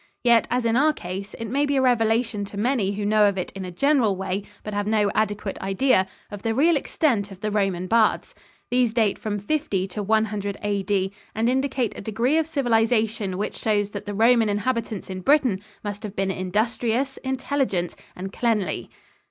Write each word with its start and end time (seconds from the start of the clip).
Yet, 0.23 0.47
as 0.49 0.65
in 0.65 0.75
our 0.75 0.93
case, 0.93 1.35
it 1.35 1.45
may 1.45 1.67
be 1.67 1.75
a 1.75 1.81
revelation 1.83 2.43
to 2.45 2.57
many 2.57 2.93
who 2.93 3.05
know 3.05 3.27
of 3.29 3.37
it 3.37 3.51
in 3.51 3.63
a 3.63 3.69
general 3.71 4.15
way 4.15 4.41
but 4.63 4.73
have 4.73 4.87
no 4.87 5.11
adequate 5.13 5.61
idea 5.61 6.07
of 6.31 6.41
the 6.41 6.55
real 6.55 6.75
extent 6.75 7.29
of 7.29 7.41
the 7.41 7.51
Roman 7.51 7.85
baths. 7.85 8.33
These 8.71 8.95
date 8.95 9.19
from 9.19 9.37
50 9.37 9.85
to 9.89 10.01
100 10.01 10.57
A.D. 10.63 11.13
and 11.35 11.47
indicate 11.47 11.95
a 11.95 12.01
degree 12.01 12.39
of 12.39 12.47
civilization 12.47 13.37
which 13.37 13.53
shows 13.53 13.91
that 13.91 14.07
the 14.07 14.15
Roman 14.15 14.49
inhabitants 14.49 15.11
in 15.11 15.21
Britain 15.21 15.61
must 15.83 16.01
have 16.01 16.15
been 16.15 16.31
industrious, 16.31 17.17
intelligent 17.17 17.95
and 18.15 18.33
cleanly. 18.33 18.89